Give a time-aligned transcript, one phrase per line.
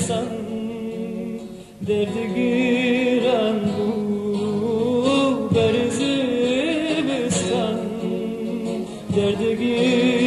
[0.00, 0.26] insan
[1.86, 6.16] Derdi giren bu berzi
[7.08, 7.78] bistan
[9.16, 10.23] Derdi giren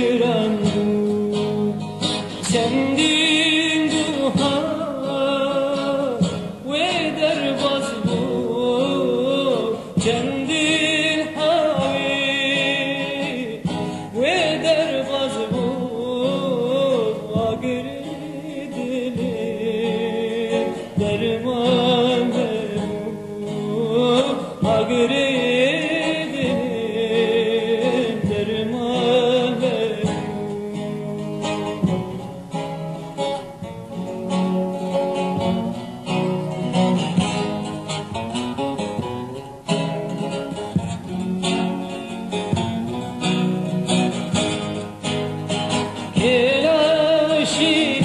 [47.58, 47.97] she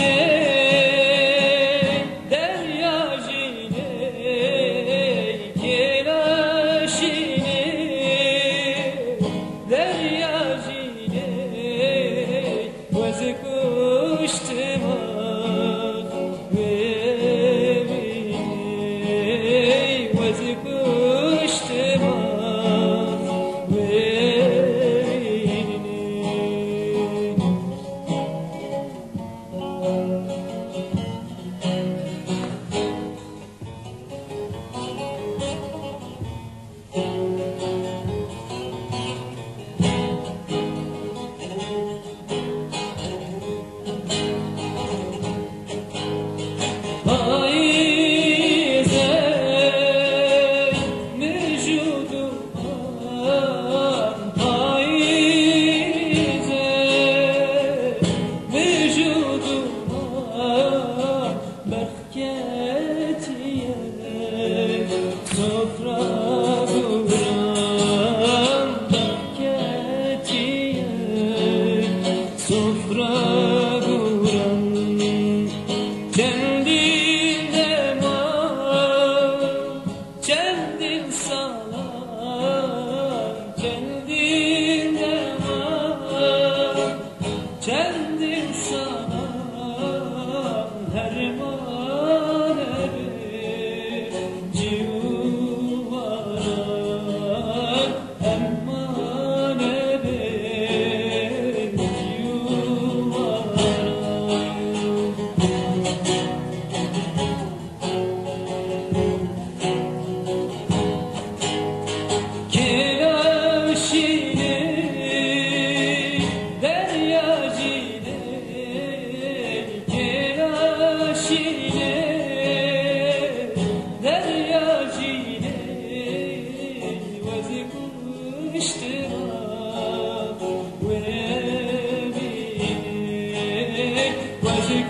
[62.42, 63.42] hasretim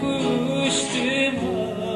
[0.02, 1.91] custe mais.